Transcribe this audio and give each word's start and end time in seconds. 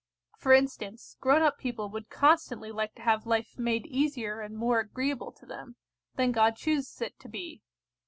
For 0.35 0.51
instance, 0.51 1.15
grown 1.21 1.43
up 1.43 1.59
people 1.59 1.87
would 1.91 2.09
constantly 2.09 2.71
like 2.71 2.95
to 2.95 3.03
have 3.03 3.27
life 3.27 3.59
made 3.59 3.85
easier 3.85 4.41
and 4.41 4.57
more 4.57 4.79
agreeable 4.79 5.31
to 5.33 5.45
them, 5.45 5.75
than 6.15 6.31
God 6.31 6.55
chooses 6.55 6.99
it 7.03 7.19
to 7.19 7.29
be. 7.29 7.61